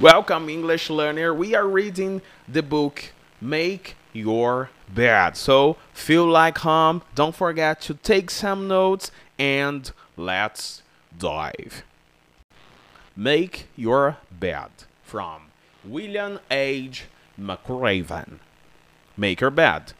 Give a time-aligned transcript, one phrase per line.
[0.00, 1.34] Welcome, English learner.
[1.34, 3.06] We are reading the book
[3.40, 5.36] Make Your Bed.
[5.36, 7.02] So feel like home.
[7.16, 10.82] Don't forget to take some notes and let's
[11.18, 11.82] dive.
[13.16, 14.70] Make Your Bed
[15.02, 15.50] from
[15.84, 17.06] William H.
[17.36, 18.38] McRaven.
[19.16, 19.94] Make your bed.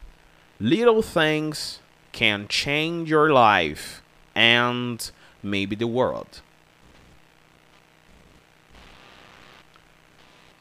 [0.60, 1.80] Little things
[2.12, 4.00] can change your life
[4.36, 5.10] and
[5.42, 6.40] maybe the world.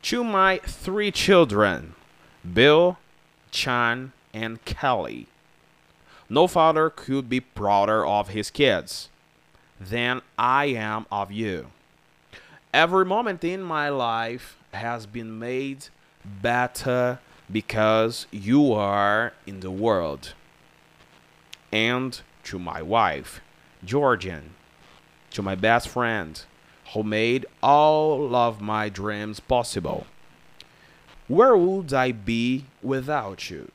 [0.08, 1.94] To my three children,
[2.54, 2.98] Bill,
[3.52, 5.28] Chan, and Kelly.
[6.30, 9.10] No father could be prouder of his kids
[9.82, 11.72] than I am of you.
[12.74, 15.90] Every moment in my life has been made
[16.24, 17.20] better
[17.52, 20.36] because you are in the world.
[21.70, 23.42] And to my wife,
[23.86, 24.52] Georgeann,
[25.32, 26.42] to my best friend,
[26.94, 30.08] who made all of my dreams possible.
[31.28, 33.72] Where would I be without you?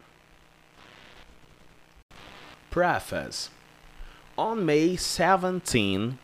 [2.71, 3.51] Preface
[4.39, 6.19] On May 17,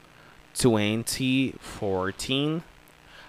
[0.55, 2.63] 2014,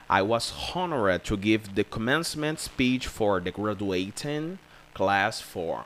[0.10, 4.60] I was honored to give the commencement speech for the graduating
[4.94, 5.86] class 4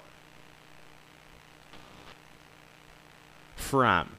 [3.56, 4.12] from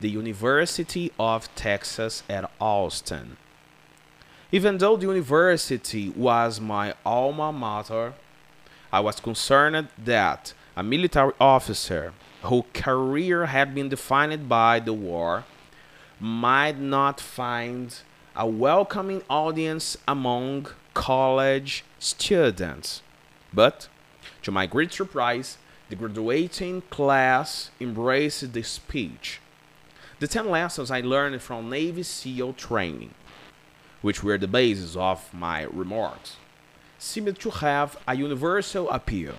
[0.00, 3.36] the University of Texas at Austin.
[4.52, 8.14] Even though the university was my alma mater,
[8.92, 15.44] I was concerned that a military officer whose career had been defined by the war
[16.20, 17.94] might not find
[18.34, 23.02] a welcoming audience among college students.
[23.52, 23.88] But,
[24.42, 29.40] to my great surprise, the graduating class embraced the speech.
[30.20, 33.14] The 10 lessons I learned from Navy SEAL training,
[34.02, 36.36] which were the basis of my remarks,
[36.98, 39.34] seemed to have a universal appeal.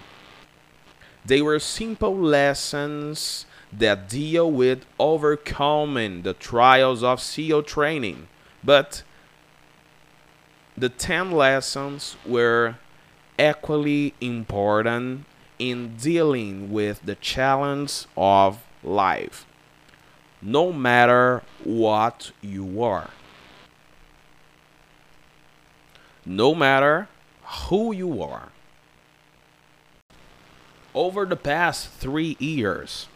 [1.26, 8.30] They were simple lessons that deal with overcoming the trials of SEAL training,
[8.64, 9.04] but
[10.78, 12.76] the 10 lessons were
[13.38, 15.26] equally important
[15.60, 19.46] in dealing with the challenge of life,
[20.42, 23.10] no matter what you are,
[26.26, 27.08] no matter
[27.44, 28.50] who you are.
[30.96, 33.08] Over the past three years,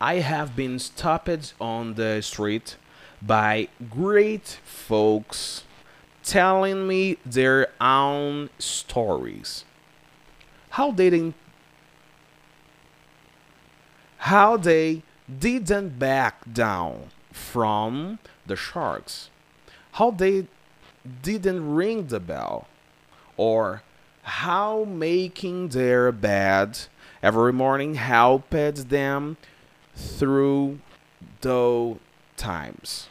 [0.00, 2.76] I have been stopped on the street
[3.20, 5.64] by great folks
[6.22, 9.64] telling me their own stories.
[10.70, 11.34] How they didn't
[14.24, 19.30] how they didn't back down from the sharks.
[19.92, 20.46] How they
[21.22, 22.66] didn't ring the bell
[23.36, 23.82] or
[24.22, 26.78] how making their bed
[27.22, 29.36] every morning helped them
[29.94, 30.78] through
[31.40, 31.98] those
[32.36, 33.08] times.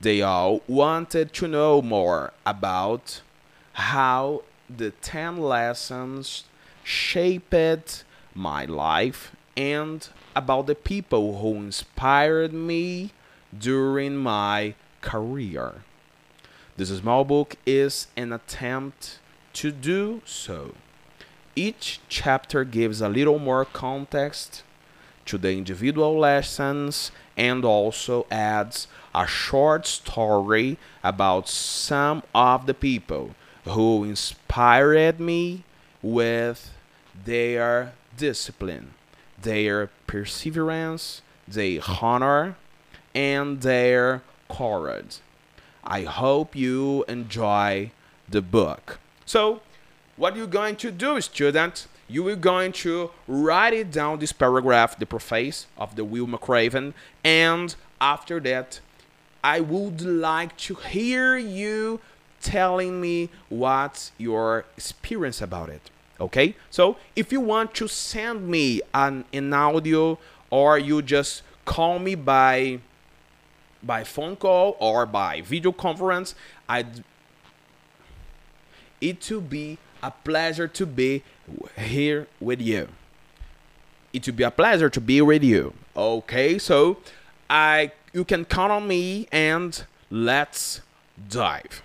[0.00, 3.20] They all wanted to know more about
[3.74, 6.44] how the 10 lessons
[6.82, 8.04] shaped
[8.34, 13.12] my life and about the people who inspired me
[13.56, 15.82] during my career.
[16.76, 19.18] This small book is an attempt
[19.54, 20.74] to do so.
[21.54, 24.62] Each chapter gives a little more context
[25.26, 33.34] to the individual lessons and also adds a short story about some of the people
[33.64, 35.64] who inspired me
[36.02, 36.72] with
[37.24, 38.94] their discipline,
[39.42, 42.56] their perseverance, their honor,
[43.14, 45.18] and their courage.
[45.84, 47.90] I hope you enjoy
[48.28, 48.98] the book.
[49.26, 49.60] So,
[50.16, 54.98] what you're going to do, student, you are going to write it down this paragraph,
[54.98, 56.92] the preface of the Will McRaven,
[57.24, 58.80] and after that,
[59.42, 62.00] I would like to hear you
[62.40, 65.90] telling me what's your experience about it.
[66.22, 66.54] Okay?
[66.70, 70.18] So if you want to send me an, an audio
[70.50, 72.78] or you just call me by
[73.84, 76.36] by phone call or by video conference,
[76.68, 77.02] I'd
[79.00, 81.24] it will be a pleasure to be
[81.76, 82.88] here with you.
[84.12, 85.74] It will be a pleasure to be with you.
[85.96, 86.98] Okay, so
[87.50, 90.82] I you can count on me and let's
[91.28, 91.82] dive.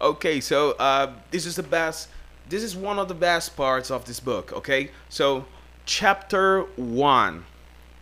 [0.00, 2.08] Okay, so uh, this is the best.
[2.48, 4.52] This is one of the best parts of this book.
[4.52, 5.46] Okay, so
[5.84, 7.44] chapter one,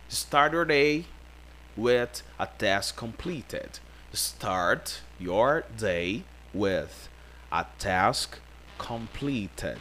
[0.07, 1.05] start your day
[1.75, 3.79] with a task completed.
[4.13, 7.09] Start your day with
[7.51, 8.39] a task
[8.77, 9.79] completed.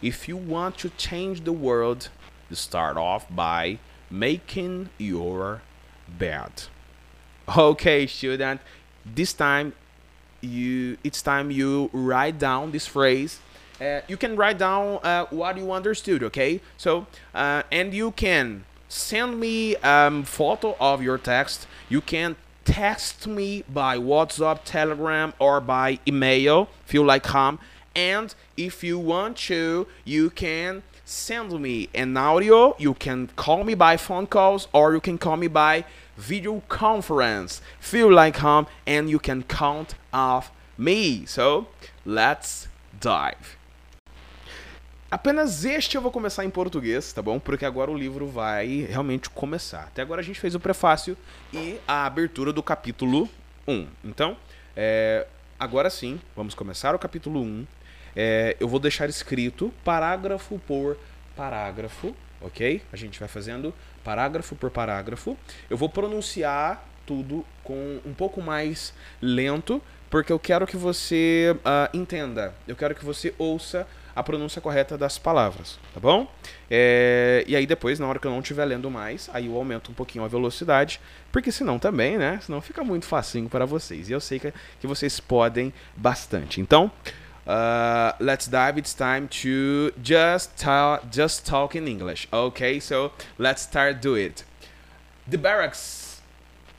[0.00, 2.08] If you want to change the world,
[2.50, 3.80] start off by
[4.10, 5.60] making your
[6.08, 6.64] bed.
[7.54, 8.62] Okay, student,
[9.04, 9.74] this time
[10.40, 13.40] you it's time you write down this phrase.
[13.80, 16.60] Uh, you can write down uh, what you understood, okay?
[16.76, 21.66] So, uh, and you can send me um, photo of your text.
[21.88, 26.68] You can text me by WhatsApp, Telegram, or by email.
[26.84, 27.58] Feel like home.
[27.94, 32.76] And if you want to, you can send me an audio.
[32.78, 35.84] You can call me by phone calls, or you can call me by
[36.16, 37.62] video conference.
[37.78, 41.26] Feel like home, and you can count off me.
[41.26, 41.68] So
[42.04, 42.68] let's
[42.98, 43.60] dive.
[45.10, 47.40] Apenas este eu vou começar em português, tá bom?
[47.40, 49.82] Porque agora o livro vai realmente começar.
[49.82, 51.16] Até agora a gente fez o prefácio
[51.52, 53.28] e a abertura do capítulo
[53.66, 53.88] 1.
[54.04, 54.36] Então,
[54.76, 55.26] é,
[55.58, 57.66] agora sim, vamos começar o capítulo 1.
[58.14, 60.96] É, eu vou deixar escrito parágrafo por
[61.34, 62.80] parágrafo, ok?
[62.92, 63.74] A gente vai fazendo
[64.04, 65.36] parágrafo por parágrafo.
[65.68, 71.96] Eu vou pronunciar tudo com um pouco mais lento, porque eu quero que você uh,
[71.96, 76.30] entenda, eu quero que você ouça a pronúncia correta das palavras, tá bom?
[76.70, 79.90] É, e aí depois, na hora que eu não estiver lendo mais, aí eu aumento
[79.90, 81.00] um pouquinho a velocidade,
[81.32, 82.38] porque senão também, né?
[82.42, 84.08] Senão fica muito facinho para vocês.
[84.08, 86.60] E eu sei que, que vocês podem bastante.
[86.60, 86.90] Então,
[87.46, 88.78] uh, let's dive.
[88.78, 92.28] It's time to just, ta just talk in English.
[92.32, 94.44] Okay, so let's start do it.
[95.26, 96.20] The barracks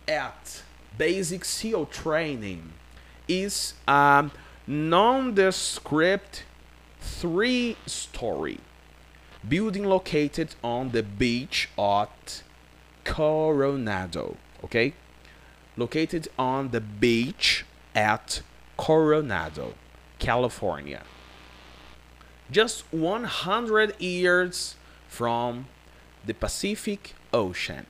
[0.07, 0.63] at
[0.97, 2.73] basic SEAL training
[3.27, 4.29] is a
[4.67, 6.43] nondescript
[6.99, 8.59] three story
[9.47, 12.43] building located on the beach at
[13.03, 14.37] Coronado.
[14.63, 14.93] Okay?
[15.77, 17.65] Located on the beach
[17.95, 18.41] at
[18.77, 19.73] Coronado,
[20.21, 21.01] California.
[22.49, 24.75] Just 100 years
[25.09, 25.67] from
[26.25, 27.87] the Pacific Ocean.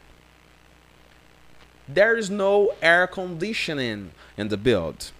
[1.87, 5.11] There is no air conditioning in the build,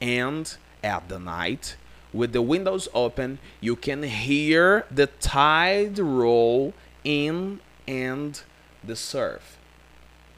[0.00, 1.76] and at the night,
[2.12, 6.72] with the windows open, you can hear the tide roll
[7.04, 8.40] in and
[8.82, 9.58] the surf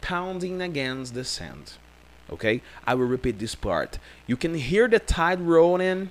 [0.00, 1.75] pounding against the sand.
[2.31, 3.99] Okay, I will repeat this part.
[4.27, 6.11] You can hear the tide rolling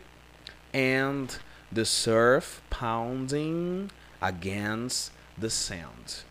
[0.73, 1.37] and
[1.71, 3.91] the surf pounding
[4.21, 6.23] against the sand.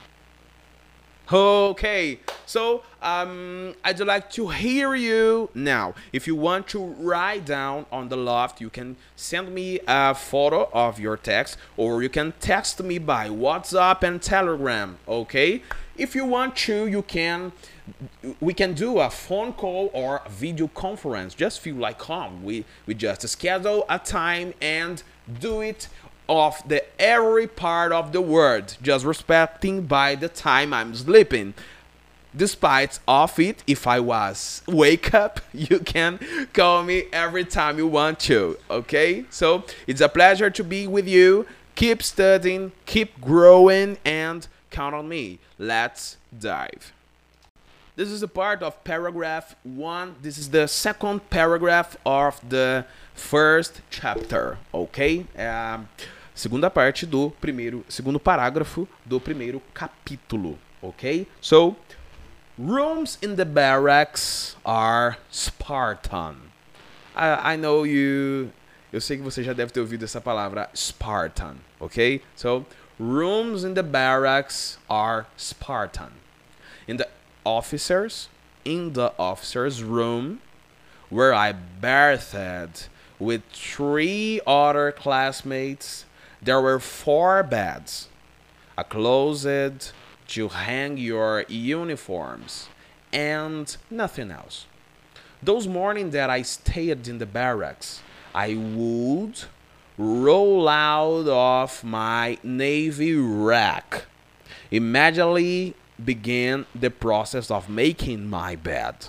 [1.32, 5.94] Okay, so um, I'd like to hear you now.
[6.12, 10.70] If you want to write down on the loft, you can send me a photo
[10.72, 14.98] of your text or you can text me by WhatsApp and Telegram.
[15.08, 15.62] Okay,
[15.98, 17.52] if you want to, you can.
[18.40, 21.34] We can do a phone call or video conference.
[21.34, 22.42] Just feel like home.
[22.44, 25.02] We we just schedule a time and
[25.40, 25.88] do it
[26.28, 31.54] of the every part of the world, just respecting by the time I'm sleeping.
[32.34, 36.18] Despite of it, if I was wake up, you can
[36.52, 38.58] call me every time you want to.
[38.70, 41.46] Okay, so it's a pleasure to be with you.
[41.76, 45.38] Keep studying, keep growing, and count on me.
[45.58, 46.92] Let's dive.
[47.96, 50.16] This is a part of paragraph one.
[50.20, 52.84] This is the second paragraph of the
[53.14, 54.58] first chapter.
[54.74, 55.24] Okay.
[55.38, 55.88] Um,
[56.34, 61.26] segunda parte do primeiro, segundo parágrafo do primeiro capítulo, ok?
[61.40, 61.76] So,
[62.58, 66.52] rooms in the barracks are Spartan.
[67.16, 68.52] I, I know you,
[68.92, 72.20] eu sei que você já deve ter ouvido essa palavra Spartan, ok?
[72.34, 72.66] So,
[72.98, 76.12] rooms in the barracks are Spartan.
[76.86, 77.08] In the
[77.44, 78.28] officers,
[78.64, 80.40] in the officers' room,
[81.10, 82.88] where I bathed
[83.18, 86.04] with three other classmates
[86.42, 88.08] there were four beds,
[88.76, 89.92] a closet
[90.28, 92.68] to hang your uniforms,
[93.12, 94.66] and nothing else.
[95.42, 98.00] Those mornings that I stayed in the barracks,
[98.34, 99.44] I would
[99.98, 104.04] roll out of my navy rack,
[104.70, 109.08] immediately began the process of making my bed.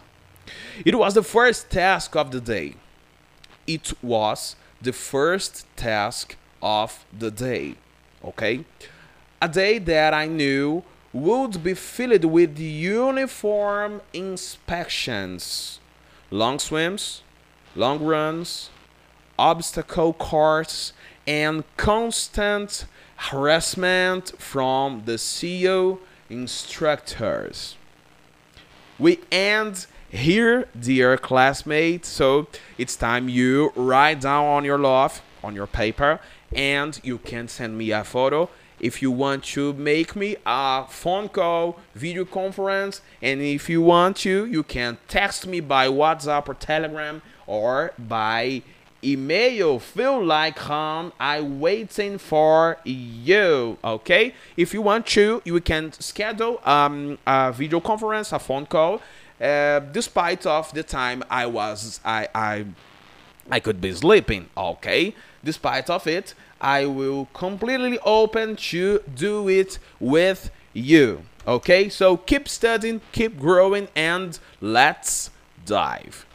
[0.86, 2.76] It was the first task of the day.
[3.66, 7.76] It was the first task of the day.
[8.24, 8.64] Okay?
[9.42, 15.80] A day that I knew would be filled with uniform inspections,
[16.32, 17.24] long swims,
[17.76, 18.70] long runs,
[19.38, 20.94] obstacle courses,
[21.26, 22.86] and constant
[23.18, 27.76] harassment from the SEAL instructors.
[28.98, 35.54] We end here, dear classmates, so it's time you write down on your love, on
[35.54, 36.20] your paper,
[36.56, 41.30] and you can send me a photo if you want to make me a phone
[41.30, 46.54] call, video conference, and if you want to, you can text me by WhatsApp or
[46.54, 48.62] Telegram or by
[49.04, 49.80] email.
[49.80, 51.14] Feel like home.
[51.20, 53.78] I waiting for you.
[53.84, 54.34] Okay.
[54.56, 59.02] If you want to, you can schedule um, a video conference, a phone call.
[59.40, 62.66] Uh, despite of the time I was I I
[63.50, 64.50] I could be sleeping.
[64.58, 65.14] Okay.
[65.44, 71.24] Despite of it, I will completely open to do it with you.
[71.48, 75.30] Okay, so keep studying, keep growing, and let's
[75.66, 76.27] dive.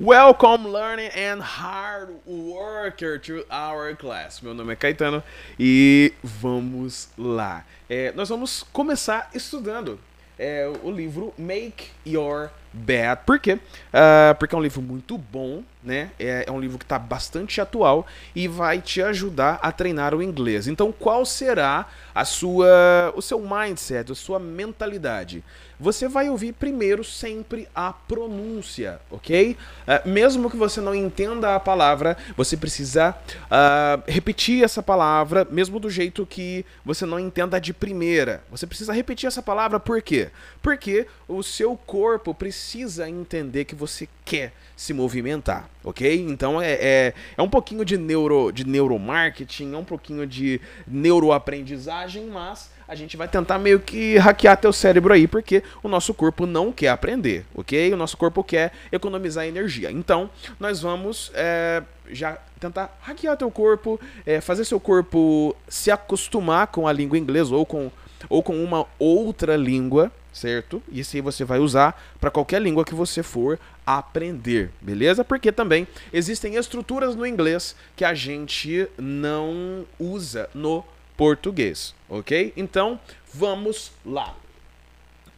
[0.00, 4.40] Welcome, learning and hard worker to our class.
[4.40, 5.22] Meu nome é Caetano
[5.58, 7.66] e vamos lá.
[7.86, 10.00] É, nós vamos começar estudando
[10.38, 13.22] é, o livro Make Your Bed.
[13.26, 13.54] Por quê?
[13.54, 16.10] Uh, porque é um livro muito bom, né?
[16.20, 20.22] É, é um livro que está bastante atual e vai te ajudar a treinar o
[20.22, 20.68] inglês.
[20.68, 25.42] Então, qual será a sua, o seu mindset, a sua mentalidade?
[25.80, 29.56] Você vai ouvir primeiro sempre a pronúncia, ok?
[29.88, 35.80] Uh, mesmo que você não entenda a palavra, você precisa uh, repetir essa palavra, mesmo
[35.80, 38.44] do jeito que você não entenda de primeira.
[38.50, 40.28] Você precisa repetir essa palavra por quê?
[40.60, 42.59] Porque o seu corpo precisa
[43.08, 46.26] entender que você quer se movimentar, ok?
[46.28, 52.26] Então é, é, é um pouquinho de, neuro, de neuromarketing, é um pouquinho de neuroaprendizagem,
[52.26, 56.46] mas a gente vai tentar meio que hackear teu cérebro aí, porque o nosso corpo
[56.46, 57.92] não quer aprender, ok?
[57.92, 59.92] O nosso corpo quer economizar energia.
[59.92, 66.66] Então, nós vamos é, já tentar hackear teu corpo, é, fazer seu corpo se acostumar
[66.66, 67.92] com a língua inglesa ou com,
[68.28, 70.82] ou com uma outra língua, certo?
[70.90, 75.24] E se você vai usar para qualquer língua que você for aprender, beleza?
[75.24, 80.84] Porque também existem estruturas no inglês que a gente não usa no
[81.16, 82.52] português, ok?
[82.56, 82.98] Então,
[83.32, 84.34] vamos lá.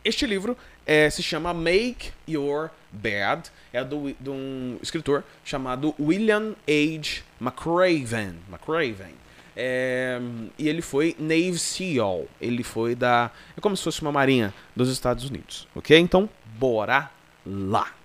[0.05, 0.57] Este livro
[0.87, 7.23] é, se chama Make Your Bed, é do, de um escritor chamado William H.
[7.41, 8.35] McRaven.
[8.51, 9.15] McRaven.
[9.57, 10.19] É,
[10.59, 12.27] e ele foi Navy SEAL.
[12.41, 13.31] Ele foi da.
[13.57, 15.69] É como se fosse uma marinha dos Estados Unidos.
[15.75, 15.97] Ok?
[15.99, 16.29] Então,
[16.59, 17.11] bora
[17.45, 18.02] lá!